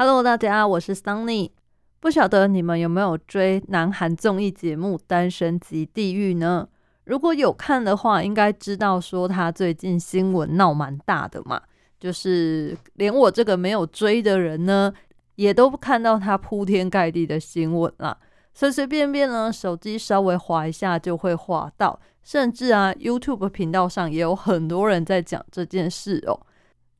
[0.00, 1.50] Hello，大家，我是 Sunny。
[1.98, 6.68] 不晓得你们有没有追南韩综艺节目《单身级地狱》呢？
[7.02, 11.60] 如果有看的话，应该知道说他最近新闻闹蛮大的嘛，
[11.98, 14.94] 就是连我这个没有追的人呢，
[15.34, 18.16] 也都看到他铺天盖地的新闻了。
[18.54, 26.46] 随随便便呢，手机稍微滑一下就会滑到，甚至啊，YouTube 频道上也有很多人在讲这件事哦。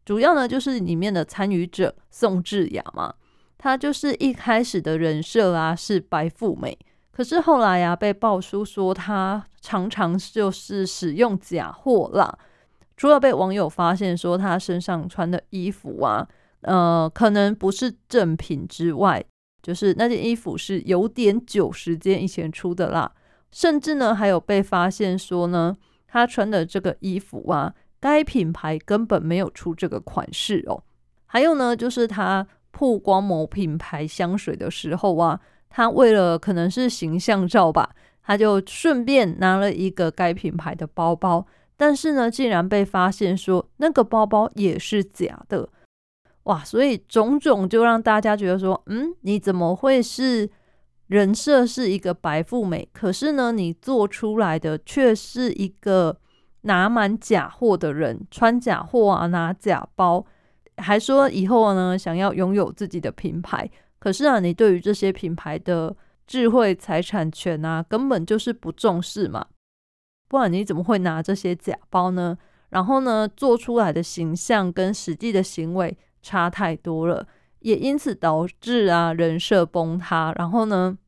[0.09, 3.13] 主要呢，就是里面的参与者宋智雅嘛，
[3.59, 6.79] 她就是一开始的人设啊是白富美，
[7.11, 12.39] 可是后来呀被爆出说她常常就是使用假货啦。
[12.97, 16.27] 除了被网友发现说她身上穿的衣服啊，
[16.63, 19.23] 呃，可能不是正品之外，
[19.63, 23.13] 就是那件衣服是有点久时间以前出的啦，
[23.51, 27.75] 甚至呢还有被发现说呢，她穿的这个衣服啊。
[28.01, 30.83] 该品牌根本没有出这个款式哦。
[31.27, 37.91] 还有呢，就是他曝光某品牌香水的时候啊，他为了可能是形象照吧，
[38.23, 41.47] 他就顺便拿了一个该品牌的包包。
[41.77, 45.69] 但是呢，竟然被发现说那个包包也是假的，
[46.45, 46.65] 哇！
[46.65, 50.49] 所以种种就让大家觉得说，嗯，你怎么会是
[51.09, 56.17] 人设是一个白富美，可是呢，你做出来的却是一个。
[56.63, 60.25] 拿满假货的人，穿假货啊，拿假包，
[60.77, 63.71] 还说以后呢想要拥有自己的品牌。
[63.99, 69.47] 可是啊，你对于这些品牌的智慧财产权啊，根本就是不重视嘛。
[70.29, 72.37] 不然你怎么会拿这些假包呢？
[72.69, 77.27] 然后呢，做出来的形象跟实际的行为差太多了，
[77.61, 80.33] 也因此导致啊人设崩塌。
[80.37, 80.99] 然后呢，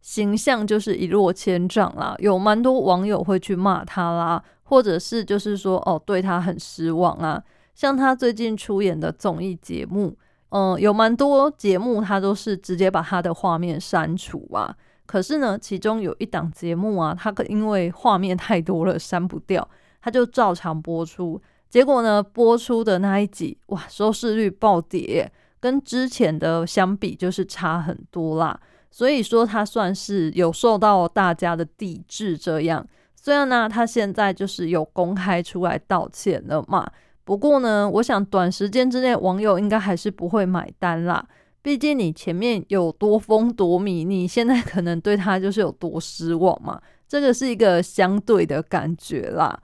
[0.00, 2.14] 形象就是一落千丈啦。
[2.20, 4.42] 有蛮多网友会去骂他啦。
[4.70, 7.42] 或者是就是说哦，对他很失望啊。
[7.74, 10.16] 像他最近出演的综艺节目，
[10.50, 14.72] 嗯，有蛮多节目他都是直接把他的画面删除啊。
[15.06, 19.68] 可是呢，其中有一档节目啊，他因为画面太多了删不掉，
[20.00, 21.40] 他就照常播出。
[21.68, 28.60] 结果呢，播出的那一集哇，收视率暴跌，跟之前的相比就是差很多啦。
[28.88, 32.86] 所以说他算是有受到大家的抵制这样。
[33.22, 36.90] 虽然呢，他现在就是有公开出来道歉了嘛，
[37.22, 41.22] 不过呢，我想短时间之内网友应该还是不会买单啦。
[41.60, 49.60] 毕竟你前面有多风多米，你现在可能对他就是有多失望嘛，这个是一个相对的感觉啦。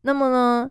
[0.00, 0.70] 那么呢，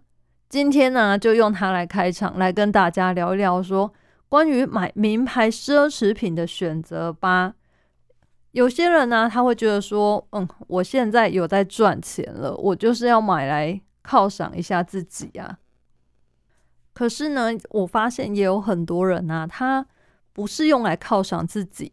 [0.49, 3.93] 今天呢，就用它来开场，来跟大家聊一聊说
[4.27, 7.53] 关于买名牌奢侈品的选择吧。
[8.55, 15.59] 有些人呢，他会觉得说，嗯，我现在有在赚钱了，我就是要买来犒赏一下自己啊。
[16.93, 19.85] 可是呢，我发现也有很多人呢，他
[20.31, 21.91] 不是用来犒赏自己，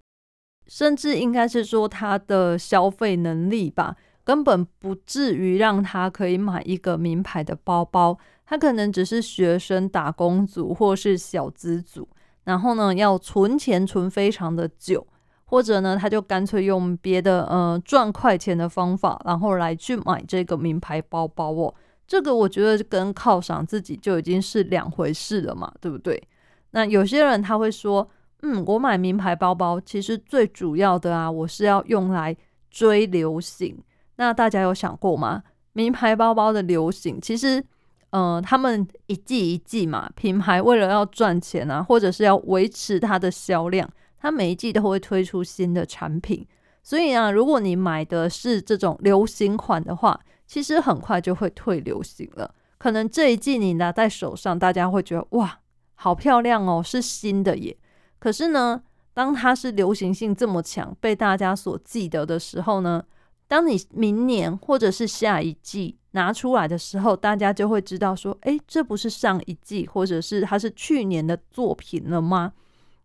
[0.68, 8.16] 甚至应该是说他的消费能力吧，根本不至于让他可以买一个名牌的包包。
[8.46, 12.08] 他可能只是学生、打工族或是小资族，
[12.44, 15.04] 然后呢，要存钱存非常的久。
[15.52, 21.74] 或者呢，他就干脆用别的呃赚快钱的方法，然后来去买这个名牌包包哦。
[22.06, 26.26] 这个我觉得跟犒赏自己就已经是两回事了嘛，对不对？
[26.70, 28.08] 那有些人他会说，
[28.40, 32.34] 嗯，我买名牌包包其实最主要的啊，我是要用来
[32.70, 33.78] 追流行。
[34.16, 35.42] 那大家有想过吗？
[35.74, 37.62] 名牌包包的流行，其实
[38.08, 43.86] 呃，他们一季一季嘛，品牌为了要赚钱啊，或者是要维持它的销量。
[44.22, 46.46] 它每一季都会推出新的产品，
[46.80, 52.54] 所以啊，如果你买的是这种流行款的话，其实很快就会退流行了。
[52.78, 55.58] 可能这一季你拿在手上，大家会觉得哇，
[55.96, 57.76] 好漂亮哦，是新的耶。
[58.20, 63.02] 可是呢，当它是流行性这么强，被大家所记得的时候呢，
[63.48, 72.52] 当你明年或者是下一季拿出来的时候，大家就会知道说，哎，这不是上一季或者是它是去年的作品了吗？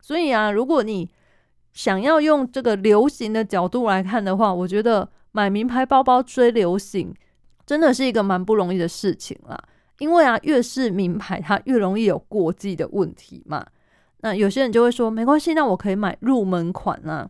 [0.07, 1.11] 所以啊，如果你
[1.73, 7.13] 想要用这个流行的角度来看的话，我觉得买名牌包包追流行
[7.65, 9.61] 真的是一个蛮不容易的事情啦。
[9.99, 13.65] 因为啊，越是名牌，它越容易有过季的问题嘛。
[14.21, 17.29] 那有些人就会说，没关系，那我可以买入门款啊。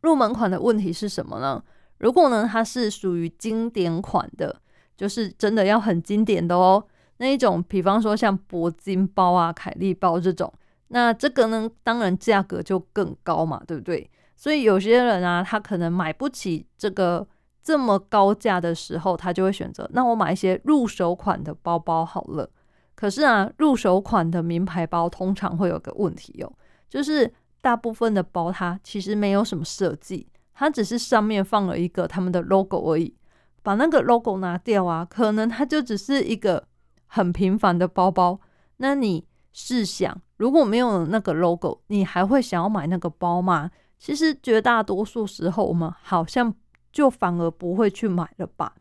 [0.00, 1.62] 入门款的问题是什么呢？
[1.98, 4.62] 如果呢，它是属于经典款的，
[4.96, 6.82] 就是真的要很经典的哦，
[7.18, 10.50] 那一种，比方说像铂金包啊、凯利包这种。
[10.94, 14.08] 那这个呢，当然价格就更高嘛，对不对？
[14.36, 17.26] 所以有些人啊，他可能买不起这个
[17.64, 22.48] 这么高价的时候，他就会选择，那我买一些入手款的包包好了。
[22.94, 26.52] 可是啊，入手款的名牌包通常会有个问题哦，
[26.88, 27.28] 就是
[27.60, 33.12] 大部分的包它其实没有什么设计，它只是上面放了一个他们的 logo 而已。
[33.64, 36.68] 把那个 logo 拿掉啊，可能它就只是一个
[37.06, 38.38] 很平凡的包包。
[38.76, 43.70] 那你试想，如果没有那个 logo，你还会想要买那个包吗？
[43.98, 46.52] 其实绝大多数时候，我们好像
[46.92, 48.74] 就反而不会去买了吧。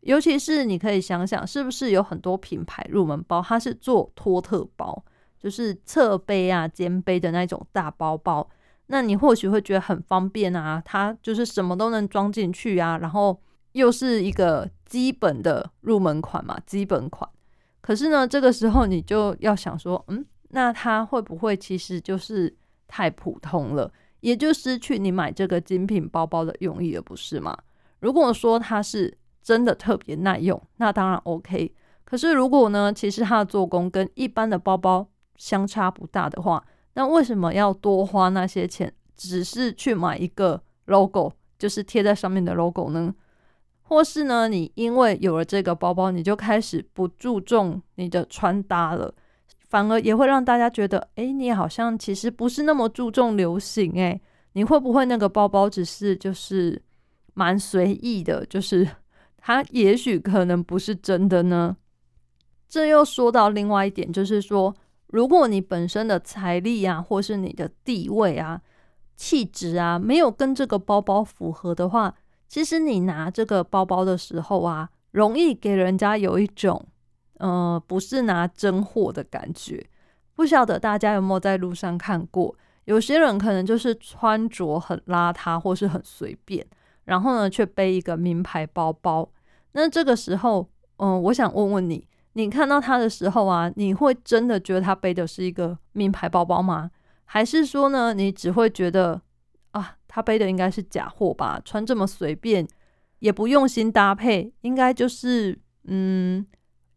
[0.00, 5.04] 尤其是你可以想想，是不是有很多品牌入门包，它是做托特包，
[5.38, 8.48] 就是侧背啊、肩背的那种大包包。
[8.86, 13.38] 那你或许会觉得很方便啊，它就是什么都能装进去啊，然后
[13.72, 17.28] 又是一个基本的入门款嘛，基本款。
[17.80, 22.56] 可是呢，这个时候你就要想说，嗯，那它会不会其实就是
[22.86, 27.56] 太普通了，也就失去你买这个精品包包的用意了，不是吗？
[28.00, 31.74] 如果说它是真的特别耐用，那当然 OK。
[32.04, 35.06] 可是如果呢，其实它的做工跟一般的包包
[35.36, 36.64] 相差不大的话，
[36.94, 43.14] 那为什么要多花那些钱，只是去买一个 logo，就是贴在上面的 logo 呢？
[43.82, 49.14] 或是呢，你因为有了这个包包，你就开始不注重你的穿搭了，
[49.68, 54.20] 反而也会让大家觉得，哎，你好像其实不是那么注重流行，哎，
[54.52, 56.82] 你会不会那个包包只是就是
[57.34, 58.88] 蛮随意的，就是？
[59.36, 61.76] 它也许可能不是真的呢。
[62.68, 64.74] 这又说到另外一点，就是说，
[65.06, 68.60] 如果你本身的财力啊，或是你的地位啊、
[69.16, 72.14] 气质啊，没有跟这个包包符合的话，
[72.46, 76.84] 其实你拿这个包包的时候啊，容易给人家有一种，
[77.38, 79.84] 呃，不是拿真货的感觉。
[80.34, 82.54] 不晓得大家有没有在路上看过，
[82.84, 86.64] 有些人可能就是穿着很邋遢，或是很随便。
[87.04, 89.28] 然后呢，却背一个名牌包包。
[89.72, 90.68] 那这个时候，
[90.98, 96.90] 嗯，我想问问你，你看到他的时候啊，你会真的觉得他背的是一个名牌包包吗？
[97.24, 99.20] 还是说呢，你只会觉得
[99.70, 101.60] 啊，他背的应该是假货吧？
[101.64, 102.66] 穿这么随便，
[103.20, 106.46] 也不用心搭配，应该就是嗯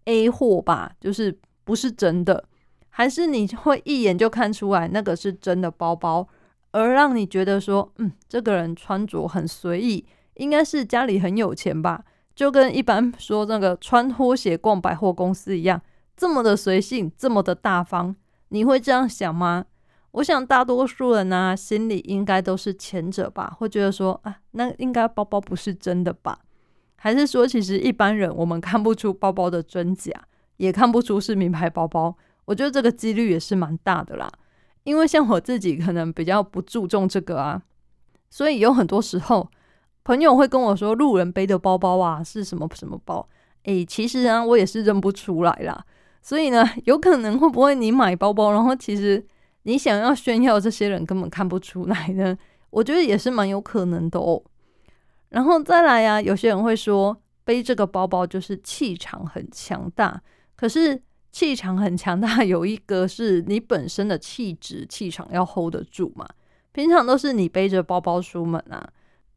[0.06, 0.92] A 货吧？
[1.00, 2.44] 就是不是真的？
[2.90, 6.28] 还是你会一眼就看出来那个是真的包包？
[6.72, 10.06] 而让你觉得说，嗯，这个人穿着很随意，
[10.36, 12.04] 应该是家里很有钱吧？
[12.34, 15.82] 就跟一般说那个穿拖鞋逛百货公司一样，
[16.16, 18.16] 这么的随性，这么的大方，
[18.50, 19.66] 你会这样想吗？
[20.12, 26.40] 我想大多数人呢，心里应该都是前者吧，会觉得说，啊，那应该包包不是真的吧？
[27.04, 30.12] 还是说，其实一般人我们看不出包包的真假，
[30.58, 32.16] 也看不出是名牌包包？
[32.46, 34.30] 我觉得这个几率也是蛮大的啦。
[34.84, 37.60] 因为像我自己可能比较不注重这个啊，
[38.30, 39.50] 所以有很多时候
[40.04, 43.28] 朋友会跟我说，路人背的包包啊是什么什么包？
[43.64, 45.84] 诶，其实啊我也是认不出来啦。
[46.22, 49.26] 所以呢，有可能会不会你买包包，然后其实
[49.64, 52.38] 你想要炫耀，这些人根本看不出来呢？
[52.70, 54.44] 我觉得也是蛮有可能的哦。
[55.32, 60.22] 然后再来呀，有些人会说背这个包包就是气场很强大，
[60.56, 61.02] 可是。
[61.34, 66.28] 气场很强大，有一个是你本身的气质、气场要 hold 得住嘛。
[66.74, 68.86] 平常都是你背着包包出门啊，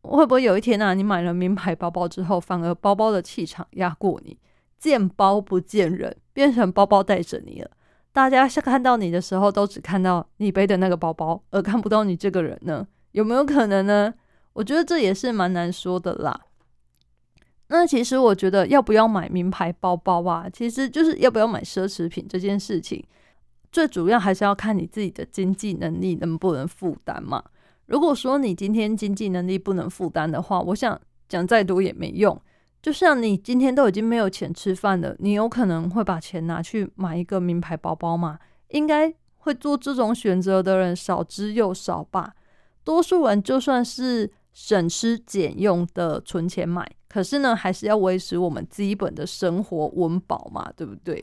[0.03, 4.37] 会不会有一天啊，你买了名牌包包之后，反而包包的气场压过你，
[4.77, 7.71] 见包不见人，变成包包带着你了？
[8.13, 12.85] 大家是看到你的时候，都只看到你背的那个包包，而看不到你这个人呢？
[13.13, 14.13] 有没有可能呢？
[14.55, 16.41] 我觉得这也是蛮难说的啦。
[17.69, 23.05] 那其实我觉得要不要买名牌包包啊，其实就是要不要买奢侈品这件事情，
[23.73, 27.43] 最主要还是要看你自己的经济能力能不能负担嘛。
[27.87, 32.41] 如果说你今天经济能力不能负担的话，我想讲再多也没用。
[32.81, 38.39] 就像你今天都已经没有钱吃饭了，你有可能会把钱拿去买一个名牌包包吗？
[38.69, 42.35] 应该会做这种选择的人少之又少吧。
[42.85, 46.91] 多数人就算是省吃俭用的存钱买。
[47.09, 51.23] 可是呢，还是要维持我们基本的生活温饱嘛，对不对？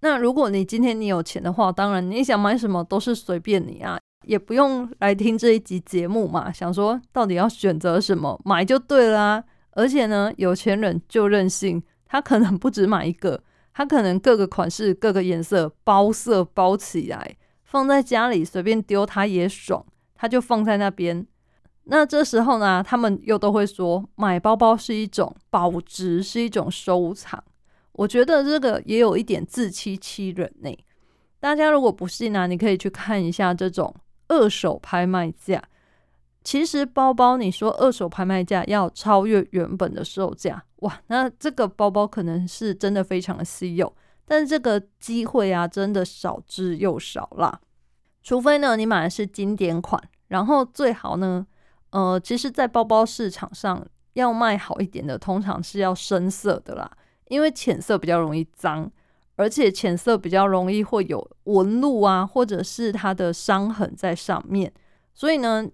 [0.00, 6.50] 那如果你今天你有钱的话，当然你想买什么都是随便你啊，也不用来听这一集节目嘛。
[6.50, 9.44] 想说到底要选择什么，买就对啦。
[9.72, 13.42] 而且呢，有钱人就任性，他可能不止买一个，
[13.74, 19.84] 他可能各个款式、各个颜色包色包起来，放在家里随便丢，他也爽，
[20.14, 21.26] 他就放在那边。
[21.90, 27.42] 那这时候呢，他们又都会说买包包是一种保值，是一种收藏。
[27.92, 30.70] 我觉得这个也有一点自欺欺人呢。
[31.40, 33.92] 大家如果不信呢，你可以去看一下这种
[34.28, 35.60] 二手拍卖价。
[36.44, 43.92] 其实包包，你说二手拍卖价要超越原本的售价，哇，那这个包包可能是真的非常的稀有，
[44.24, 47.60] 但这个机会啊，真的少之又少啦。
[48.22, 51.46] 除非呢你买的是经典款，然后最好呢，
[51.90, 56.90] 呃，其实，在包包市场上要卖好一点的，通常是要深色的啦，
[57.28, 58.90] 因为浅色比较容易脏，
[59.36, 64.72] 而且浅色比较容易会有纹路啊，或者是它的伤痕在上面，
[65.14, 65.68] 所以呢。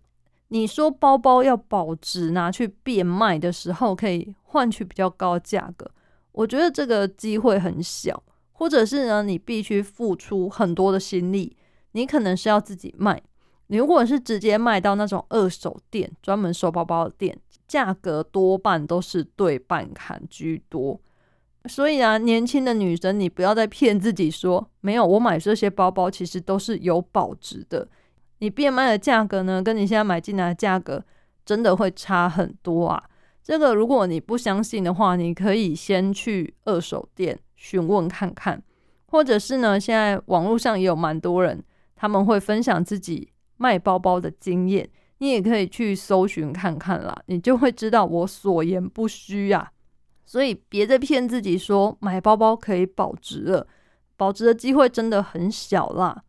[0.50, 5.90] 你说包包要保值，拿去变卖的时候可以换取比较高价格，
[6.30, 11.56] 我觉得这个机会很小，或者是呢，你必须付出很多的心力，
[11.90, 13.20] 你可能是要自己卖。
[13.68, 21.00] 你如果是直接卖到那种二手店，专门收包包的店，价格多半都是对半砍居多。
[21.68, 27.88] 所以啊，年轻的女生，你不要再骗自己说没有，我买这些包包其实都是有保值的。
[28.38, 31.04] 你变卖的价格呢，跟你现在买进来的价格
[31.44, 33.02] 真的会差很多啊！
[33.42, 38.62] 这个如果你不相信的话，你可以先去二手店询问看看，
[39.06, 41.64] 或者是呢，现在网络上也有蛮多人
[41.96, 49.72] 他们会分享自己卖包包的经验，你也可以去搜寻看看啦，你就会知道我所言不虚啊！
[50.24, 53.66] 所以别再骗自己说买包包可以保值了，
[54.16, 56.24] 保值的机会真的很小啦。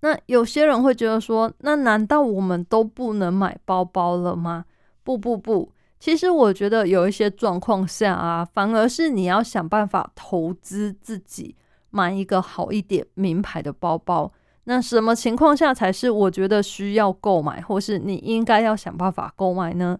[0.00, 4.64] 那有些人会觉得说，那难道我们都不能买包包了吗？
[5.02, 11.56] 不不不，其实我觉得有一些状况下啊，反而是你要想办法投资自己，
[11.90, 14.32] 买一个好一点名牌的包包。
[14.64, 19.98] 那什么情况下才是我觉得需要购买，或是你应该要想办法购买呢？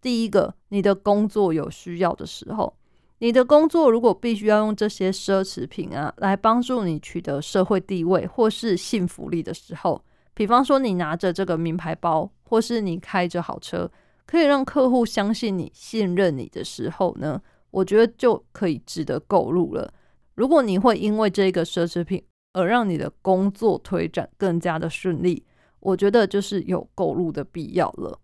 [0.00, 2.74] 第一个，你的工作有需要的时候。
[3.20, 10.00] 你的工作如果必须要用这些奢侈品啊来帮助你取得社会地位或是幸福力的时候，
[10.34, 13.90] 比方说你拿着这个名牌包，或是你开着好车，
[14.24, 17.42] 可以让客户相信你、信任你的时候呢，
[17.72, 19.92] 我觉得就可以值得购入了。
[20.36, 25.44] 如果你会因为这个奢侈品而让你的工作推展更加的顺利，
[25.80, 28.18] 我觉得就是有购入的必要了。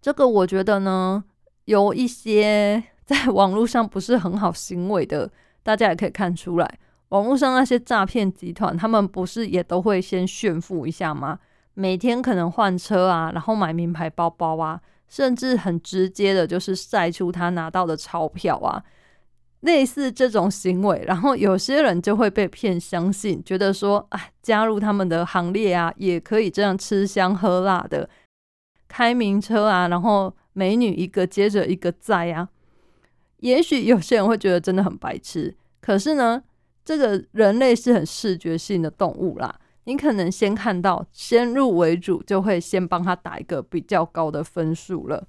[0.00, 1.24] 这个我觉得呢，
[1.64, 2.82] 有一些。
[3.10, 5.28] 在网络上不是很好行为的，
[5.64, 6.78] 大家也可以看出来。
[7.08, 11.36] 网络上那些诈骗集团，他们不是也都会先炫富一下吗？
[11.74, 18.80] 每天可能换车啊，然后买名牌包包啊，甚至很直接的，就是晒出他拿到的钞票啊，
[19.60, 21.02] 类似这种行为。
[21.06, 28.08] 然后有些人就会被骗相信，觉得说，啊，加入他们的行列啊，也可以这样吃香喝辣的，
[28.88, 32.48] 开名车啊，然后美女一个接着一个在啊。
[33.38, 36.42] 也许有些人会觉得真的很白痴，可是呢，
[36.84, 39.58] 这个人类是很视觉性的动物啦。
[39.84, 45.26] 你可能先看到，先入为主，就会先帮他打一个比较高的分数了。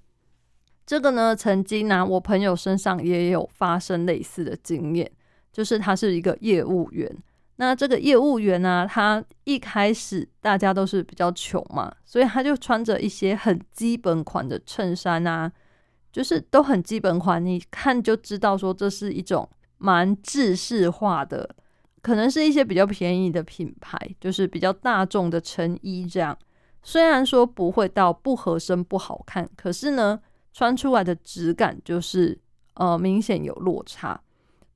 [0.91, 5.09] 这个呢，曾经呢，我朋友身上也有发生类似的经验，
[5.49, 7.09] 就是他是一个业务员。
[7.55, 15.49] 那这个业务员呢，他一开始大家都是比较穷嘛，所以他就穿着一些很基本款的衬衫啊。
[16.11, 21.55] 就是都很基本款，你看就知道说这是一种蛮制式化的，
[22.01, 26.37] 可能是一些比较便宜的品牌，就是比较大众的成衣这样。
[26.83, 30.19] 虽然说不会到不合身不好看，可是呢，
[30.53, 32.39] 穿出来的质感就是
[32.75, 34.19] 呃明显有落差。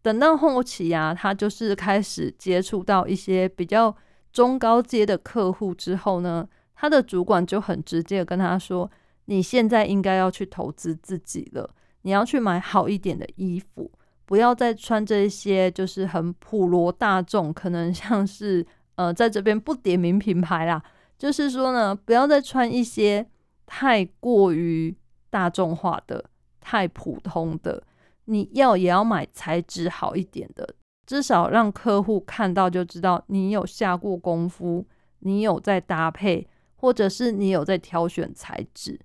[0.01, 3.95] 等到后期啊，他就是开始接触到一些比较
[4.31, 8.89] 中高阶的客户之后呢，他的主管就很直接的跟他说。
[9.27, 11.67] 你现在应该要去投资自己了，
[12.03, 13.91] 你要去买好一点的衣服，
[14.23, 18.63] 不要再穿这些就是很普罗大众，可能像是
[18.93, 20.79] 呃，在这边不点名品牌啦，
[21.17, 23.25] 就是说呢，不要再穿一些
[23.65, 24.95] 太过于
[25.35, 26.23] 大众化的、
[26.61, 27.83] 太普通的，
[28.23, 30.75] 你要也要买材质好一点的，
[31.05, 34.85] 至少让客户看到就知道你有下过功夫，
[35.19, 38.97] 你有在搭配，或者是你有在挑选材质。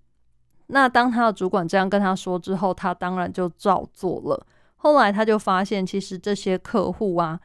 [0.69, 4.47] 那当他的主管这样跟他说之后，他当然就照做了。
[4.77, 7.41] 后来他就发现，其实这些客户啊，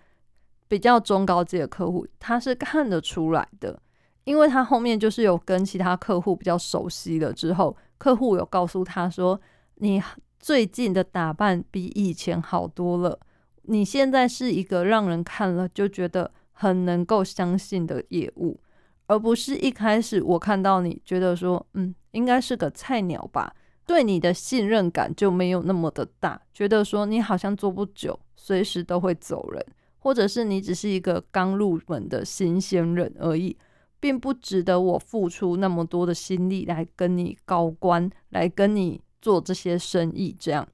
[0.68, 3.82] 比较中高级的客户，他是看得出来的，
[4.26, 9.40] 因为他后面就是有跟其他客户比较熟悉了之后，客户有告诉他说
[9.76, 10.02] ：“你
[10.40, 13.20] 最近的打扮比以前好多了，
[13.64, 18.60] 你现在是一个让人看了就觉得很能够相信的业务。”
[19.08, 23.54] 而不是一开始我看到你觉得说，嗯，应该是个菜鸟吧，
[23.86, 29.64] 对你的信任感就没有那么的大，觉得说你好像做不久，随时都会走人，
[30.00, 33.56] 或者是你只是一个刚入门的新鲜人而已，
[34.06, 40.68] 并不值得我付出那么多的心力来跟你高官，来跟你做这些生意这样。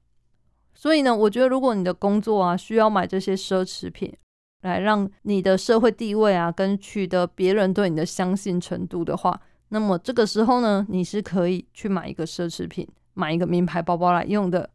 [0.74, 4.14] 所以呢，我觉得如果你的工作啊需要买这些奢侈品，
[4.60, 14.68] 来让你的社会地位啊，跟取得别人对你的相信程度的话，那么这个时候呢，你是可以去买一个奢侈品，买一个名牌包包来用的。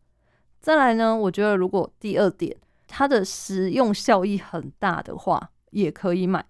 [0.60, 6.44] 再来呢，我觉得如果第二点它的实用效益很大的话，也可以买。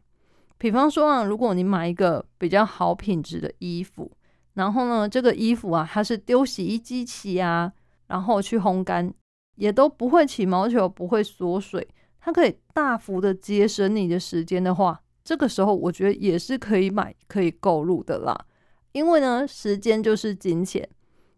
[0.57, 4.11] 比方说啊，如果你买一个比较好品质的衣服，
[4.53, 7.71] 然后呢，这个衣服啊，它是丢洗衣机洗啊，
[8.07, 9.13] 然后去烘干，
[9.55, 11.87] 也都不会起毛球，不会缩水，
[12.19, 18.45] 它可以大幅的节省你的时间的话，这个时候我觉得也是可以买、可以购入的啦。
[18.93, 20.89] 因为呢，时间就是金钱，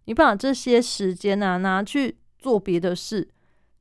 [0.05, 3.27] 你把这些时间啊拿去做别的事，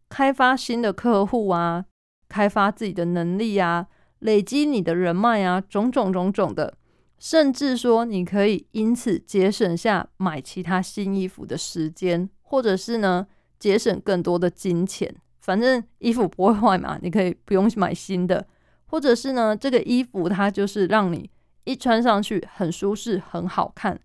[0.09, 1.85] 开发新的客户啊，
[2.29, 3.87] 开发自己的能力啊。
[4.21, 6.75] 累积你的人脉啊，种种种种的，
[7.19, 13.27] 甚至说你可以因此节省下买其他新衣服的时间，或者是呢
[13.59, 15.15] 节省更多的金钱。
[15.41, 18.47] 反正衣服不会坏嘛，你可以不用买新的，
[18.87, 21.31] 或者是呢这个衣服它就是让你
[21.65, 23.99] 一穿上去很舒适、很好看。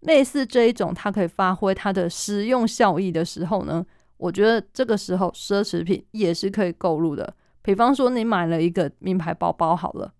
[0.00, 3.84] 类似这一种，它可以发挥它的实用效益的时候呢，
[4.18, 7.34] 我觉得这个时候奢侈品也是可以购入的。
[7.64, 10.12] 比方说，你买了一个名牌包包好了，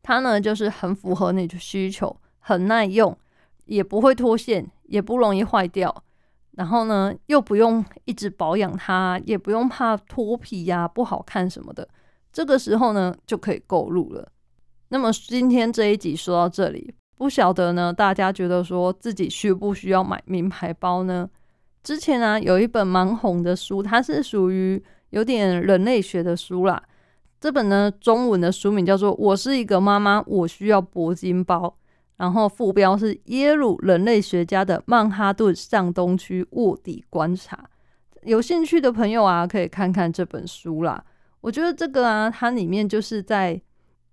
[0.00, 3.18] 它呢就是很符合你的需求，很耐用，
[3.64, 5.92] 也不会脱线，也不容易坏掉，
[6.52, 11.88] 然后呢又不用一直保养它，也不用怕脱皮呀、不好看什么的。
[12.32, 14.28] 这个时候呢就可以购入了。
[14.90, 21.28] 那么今天这一集说到这里，不晓得呢大家觉得说自己需不需要买名牌包呢？
[21.82, 24.80] 之前呢有一本蛮红的书，它是属于。
[25.14, 26.82] 有点人类学的书啦，
[27.40, 31.68] 这本呢中文的书名叫做《我是一个妈妈，我需要铂金包》，
[32.16, 37.70] 然后副标是耶鲁人类学家的曼哈顿上东区卧底观察。
[38.24, 41.04] 有兴趣的朋友啊，可以看看这本书啦。
[41.40, 43.62] 我觉得这个啊，它里面就是在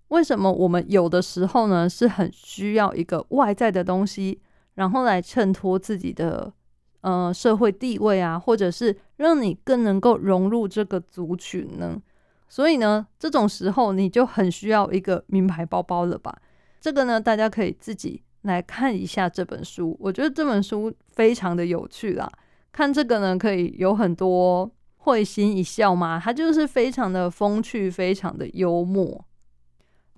[0.09, 4.39] 为什么我们有的时候呢是很需要一个外在的东西，
[4.75, 6.53] 然后来衬托自己的。
[7.01, 12.01] 呃，社会地位啊，或者是让你更能够融入这个族群呢？
[12.47, 16.35] 所以呢，这种时候你就很需要一个名牌包包了吧？
[16.79, 19.97] 这个呢，大家可以自己来看一下这本书。
[19.99, 22.29] 我觉得这本书非常的有趣啦，
[22.71, 26.19] 看这个呢，可以有很多会心一笑嘛。
[26.19, 29.25] 它就是非常的风趣，非常的幽默。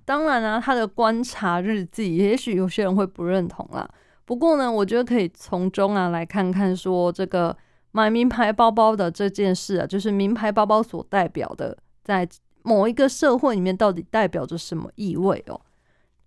[0.06, 3.90] 当然啊，他的观察日记，也许有些人会不认同啦。
[4.26, 7.56] 不过呢，我觉得可以从中啊来看看说这个
[7.92, 12.28] 买名牌包包的这件事啊，就是名牌包包所代表的，在
[12.64, 15.60] 某一个社会里面到底代表着什么意味哦。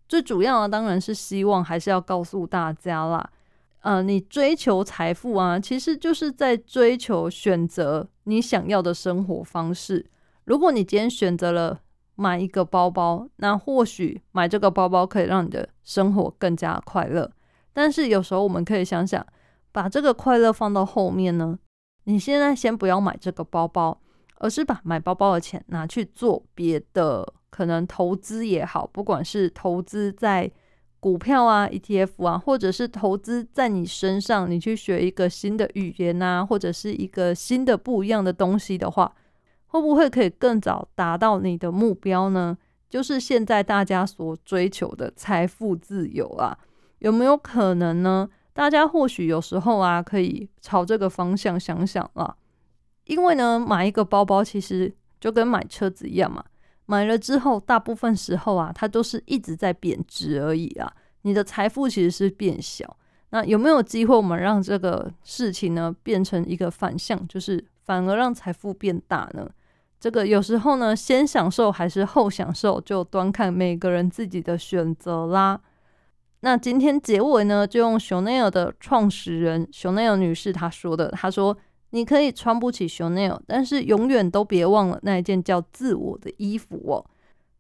[0.09, 3.31] 最主要的当然是希望还是要告诉大家啦，
[3.81, 10.07] 呃，你追求财富啊，其实就是在追求选择你想要的生活方式。
[10.45, 11.81] 如果你今天选择了
[12.15, 17.33] 买一个包包，那或许买这个包包可以让你的生活更加快乐。
[17.77, 19.25] 但是有时候我们可以想想，
[19.71, 21.59] 把这个快乐放到后面呢。
[22.05, 24.01] 你现在先不要买这个包包，
[24.39, 30.51] 而是把买包包的钱拿去做别的，可能投资也好，不管是投资在
[31.01, 39.15] 股票啊、ETF 啊，或者是投资在你身上，你去学一个新的语言啊，或者是一个新的不一样的东西的话，
[39.67, 42.57] 会不会可以更早达到你的目标呢？
[42.89, 46.57] 就是现在大家所追求的财富自由啊。
[46.99, 48.29] 有没有可能呢？
[48.53, 52.37] 大家或许有时候啊，可以朝这个方向想想啦。
[53.05, 56.43] 因为呢，买一个包包其实就跟买车子一样嘛。
[56.87, 60.91] 买了之后，大部分时候啊，它都是一直在贬值而已啊。
[61.23, 62.97] 你的财富其实是变小。
[63.31, 69.51] 那有没有机会，我们让这个事情呢变成一个反向，就是反而让财富变大呢？
[69.99, 75.61] 这个有时候呢，先享受还是后享受，就端看每个人自己的选择啦。
[76.47, 81.59] 那今天结尾呢，就用熊奈尔的创始人熊奈尔女士她说的，她说
[81.91, 87.05] ：“你可以穿不起熊奈尔，但是永远都别忘了那一件叫自我的衣服哦。”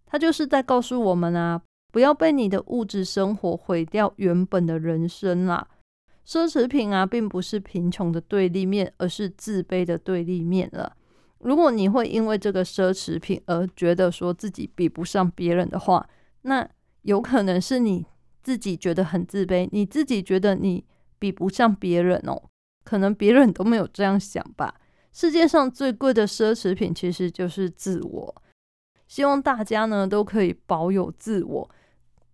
[0.07, 1.61] 她就是在告诉我们啊，
[1.93, 5.67] 不要被你的物质生活毁掉原本的人生啦。
[6.25, 10.93] 奢侈品啊，并不是贫穷的对立面，而是自卑的对立面了。
[11.41, 16.09] 如果你会因为这个奢侈品而觉得说自己比不上别人的话，
[16.43, 16.69] 那
[17.03, 18.07] 有可能是你。
[18.47, 20.85] 自己觉得很自卑，你自己觉得你
[21.19, 22.41] 比不上别人哦，
[22.85, 24.73] 可能别人都没有这样想吧。
[25.13, 28.43] 世界上最贵的奢侈品其实就是自我。
[29.09, 31.69] 希望大家呢都可以保有自我，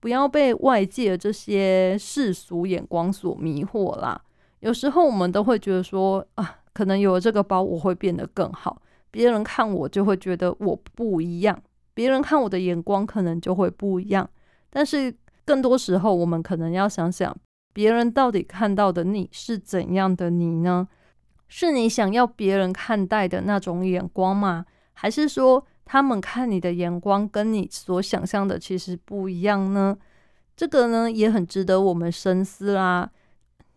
[0.00, 4.20] 不要被外界这些世俗眼光所迷惑啦。
[4.60, 11.58] 有时候我们都会觉得说啊，可能有了这个包我会变得更好，别人看我就会觉得我不一样。
[11.94, 14.28] 别人看我的眼光可能就会不一样。
[14.68, 17.36] 但是更多时候，我们可能要想想，
[17.72, 20.88] 别人到底看到的你是怎样的你呢？
[21.48, 24.64] 是你想要别人看待的那种眼光吗？
[24.94, 29.96] 还是说他们看你的眼光跟你所想象的其实不一样呢？
[30.56, 33.10] 这个呢也很值得我们深思啦。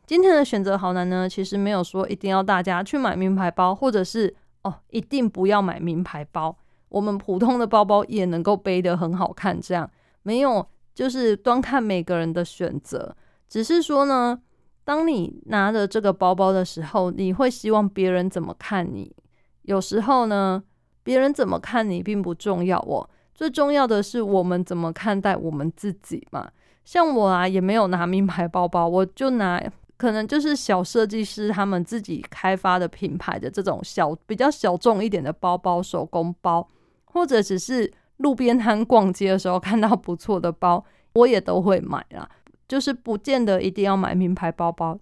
[0.06, 6.56] 今天的选择好难呢，其实没有说一定要大家去买名牌包，或者是哦一定不要买名牌包。
[6.90, 9.90] 我们普通的包包也能够背得很好看，这样
[10.22, 10.66] 没有
[10.96, 13.16] 就是端看每个人的选择。
[13.48, 14.42] 只是说呢，
[14.84, 19.16] 当你拿着这个包包的时候，你会希望别人怎么看你？
[19.62, 20.64] 有时候呢，
[21.04, 26.50] 别人怎么看你并不重要哦，最重要的是我们怎么看待我们自己嘛。
[26.84, 29.62] 像我啊，也没有拿名牌包包，我就拿。
[29.98, 36.68] 可能就是小设计师他们自己开发的品牌的这种小比较小众一点的包包，手工包，
[37.06, 42.30] 或者只是路边摊逛街的时候看到不错的包，我也都会买啦。
[42.68, 44.98] 就是不见得一定要买名牌包包，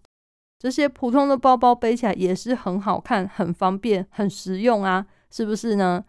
[0.60, 6.04] 这些普通的包包背起来也是很好看、很方便、很实用啊，是不是呢？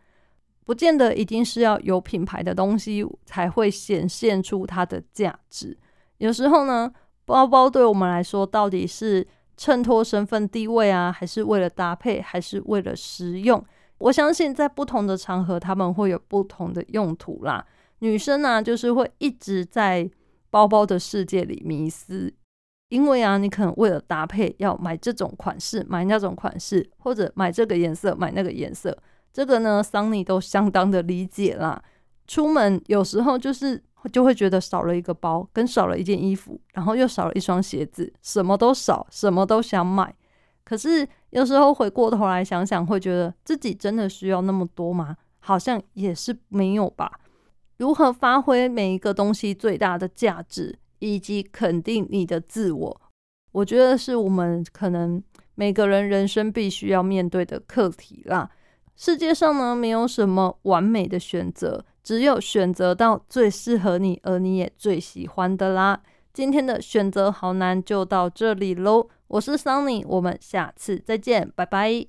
[0.64, 5.76] 不见得一定是要有品牌的东西才会显现出它的价值，
[6.18, 6.92] 有时候呢。
[7.26, 13.64] 包包对我们来说，到底是衬托身份地位啊，还是为了搭配，还是为了实用？
[13.98, 17.64] 我相信在不同的场合，他们会有不同的用途啦。
[18.00, 20.08] 女生呢，就是会一直在
[20.50, 22.32] 包包的世界里迷失，
[22.88, 28.96] 因为啊，你可能为了搭配要买这种款式，买那种款式，或者买这个颜色，买那个颜色。
[29.32, 31.82] 这个呢，桑尼都相当的理解啦。
[32.26, 33.82] 出门有时候就是。
[34.12, 40.14] 就会觉得少了一个包，跟少了一件衣服，然后又少了一双鞋子，什么都少，什么都想买。
[40.62, 45.16] 可是有时候回过头来想想，会觉得自己真的需要那么多吗？
[45.40, 47.10] 好像也是没有吧。
[47.78, 53.00] 如何发挥每一个东西最大的价值，以及肯定你的自我，
[53.50, 55.20] 我觉得是我们可能
[55.56, 58.48] 每个人人生必须要面对的课题啦。
[58.94, 61.84] 世界上呢，没有什么完美的选择。
[62.04, 66.00] 只有选择到最适合你，而你也最喜欢的啦。
[66.32, 69.08] 今天的选择好难，就到这里喽。
[69.28, 72.02] 我是 Sunny，我们下次再见，拜拜。